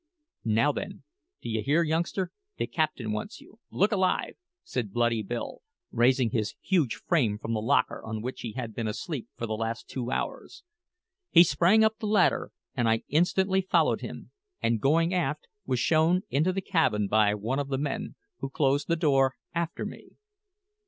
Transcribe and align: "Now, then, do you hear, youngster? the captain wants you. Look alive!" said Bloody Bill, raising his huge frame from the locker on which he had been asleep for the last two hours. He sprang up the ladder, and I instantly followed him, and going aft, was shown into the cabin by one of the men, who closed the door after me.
"Now, 0.43 0.71
then, 0.71 1.03
do 1.43 1.49
you 1.51 1.61
hear, 1.61 1.83
youngster? 1.83 2.31
the 2.57 2.65
captain 2.65 3.11
wants 3.11 3.39
you. 3.39 3.59
Look 3.69 3.91
alive!" 3.91 4.33
said 4.63 4.91
Bloody 4.91 5.21
Bill, 5.21 5.59
raising 5.91 6.31
his 6.31 6.55
huge 6.59 6.95
frame 6.95 7.37
from 7.37 7.53
the 7.53 7.61
locker 7.61 8.03
on 8.03 8.23
which 8.23 8.41
he 8.41 8.53
had 8.53 8.73
been 8.73 8.87
asleep 8.87 9.27
for 9.37 9.45
the 9.45 9.53
last 9.53 9.87
two 9.87 10.09
hours. 10.09 10.63
He 11.29 11.43
sprang 11.43 11.83
up 11.83 11.99
the 11.99 12.07
ladder, 12.07 12.51
and 12.73 12.89
I 12.89 13.03
instantly 13.09 13.61
followed 13.61 14.01
him, 14.01 14.31
and 14.59 14.81
going 14.81 15.13
aft, 15.13 15.47
was 15.67 15.79
shown 15.79 16.23
into 16.31 16.51
the 16.51 16.61
cabin 16.61 17.07
by 17.07 17.35
one 17.35 17.59
of 17.59 17.67
the 17.67 17.77
men, 17.77 18.15
who 18.39 18.49
closed 18.49 18.87
the 18.87 18.95
door 18.95 19.35
after 19.53 19.85
me. 19.85 20.13